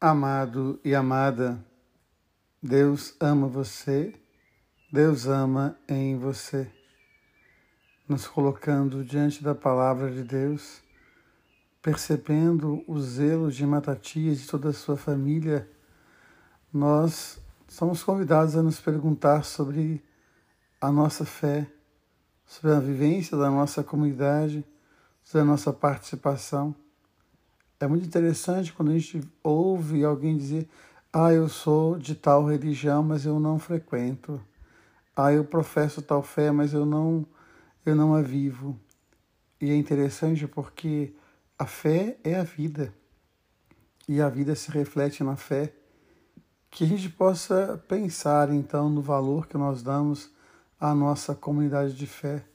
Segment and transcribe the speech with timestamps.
[0.00, 1.64] Amado e amada,
[2.62, 4.14] Deus ama você,
[4.92, 6.70] Deus ama em você.
[8.06, 10.82] Nos colocando diante da palavra de Deus,
[11.80, 15.70] percebendo o zelo de Matatias e de toda a sua família,
[16.72, 20.04] nós somos convidados a nos perguntar sobre
[20.80, 21.66] a nossa fé,
[22.44, 24.66] sobre a vivência da nossa comunidade,
[25.22, 26.74] sobre a nossa participação.
[27.84, 30.66] É muito interessante quando a gente ouve alguém dizer:
[31.12, 34.40] Ah, eu sou de tal religião, mas eu não frequento.
[35.14, 37.26] Ah, eu professo tal fé, mas eu não,
[37.84, 38.80] eu não a vivo.
[39.60, 41.14] E é interessante porque
[41.58, 42.90] a fé é a vida.
[44.08, 45.70] E a vida se reflete na fé.
[46.70, 50.32] Que a gente possa pensar então no valor que nós damos
[50.80, 52.46] à nossa comunidade de fé,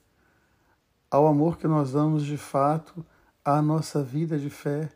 [1.11, 3.05] ao amor que nós damos de fato
[3.45, 4.89] à nossa vida de fé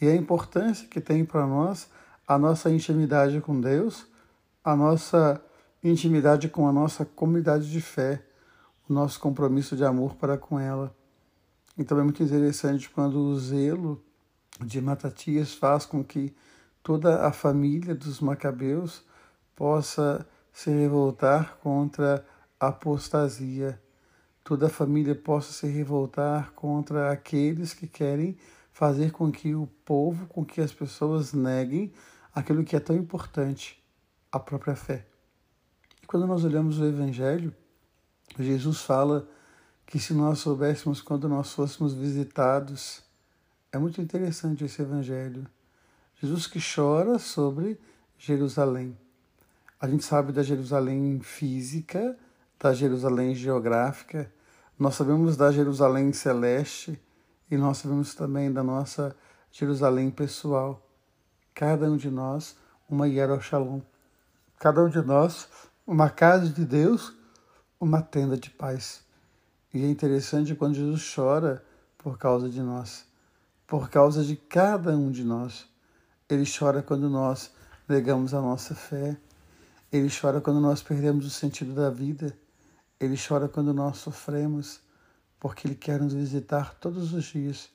[0.00, 1.88] e a importância que tem para nós
[2.26, 4.06] a nossa intimidade com Deus,
[4.64, 5.40] a nossa
[5.82, 8.22] intimidade com a nossa comunidade de fé,
[8.88, 10.94] o nosso compromisso de amor para com ela.
[11.78, 14.02] Então é muito interessante quando o zelo
[14.60, 16.34] de Matatias faz com que
[16.82, 19.04] toda a família dos Macabeus
[19.54, 22.24] possa se revoltar contra
[22.58, 23.80] a apostasia,
[24.42, 28.38] toda a família possa se revoltar contra aqueles que querem
[28.76, 31.90] fazer com que o povo, com que as pessoas neguem
[32.34, 33.82] aquilo que é tão importante,
[34.30, 35.06] a própria fé.
[36.02, 37.54] E quando nós olhamos o Evangelho,
[38.38, 39.26] Jesus fala
[39.86, 43.02] que se nós soubéssemos quando nós fôssemos visitados,
[43.72, 45.46] é muito interessante esse Evangelho.
[46.20, 47.80] Jesus que chora sobre
[48.18, 48.94] Jerusalém.
[49.80, 52.14] A gente sabe da Jerusalém física,
[52.60, 54.30] da Jerusalém geográfica,
[54.78, 57.00] nós sabemos da Jerusalém celeste,
[57.50, 59.16] e nós sabemos também da nossa
[59.52, 60.84] Jerusalém pessoal.
[61.54, 62.56] Cada um de nós,
[62.88, 63.80] uma Yerushalom.
[64.58, 65.48] Cada um de nós,
[65.86, 67.14] uma casa de Deus,
[67.78, 69.04] uma tenda de paz.
[69.72, 71.64] E é interessante quando Jesus chora
[71.98, 73.04] por causa de nós,
[73.66, 75.68] por causa de cada um de nós.
[76.28, 77.52] Ele chora quando nós
[77.88, 79.16] negamos a nossa fé.
[79.92, 82.36] Ele chora quando nós perdemos o sentido da vida.
[82.98, 84.80] Ele chora quando nós sofremos
[85.38, 87.70] porque Ele quer nos visitar todos os dias.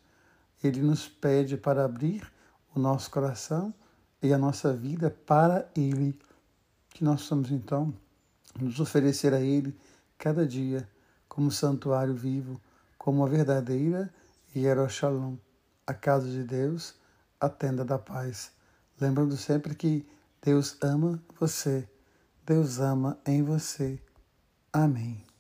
[0.64, 2.32] Ele nos pede para abrir
[2.76, 3.74] o nosso coração
[4.22, 6.18] e a nossa vida para Ele.
[6.90, 7.94] Que nós somos então
[8.60, 9.76] nos oferecer a Ele
[10.18, 10.88] cada dia
[11.28, 12.60] como santuário vivo,
[12.98, 14.14] como a verdadeira
[14.56, 15.38] Yerushalom,
[15.88, 16.96] a casa de Deus,
[17.40, 18.52] a tenda da paz.
[19.00, 20.06] Lembrando sempre que
[20.42, 21.88] Deus ama você,
[22.46, 24.00] Deus ama em você.
[24.74, 25.31] Amém.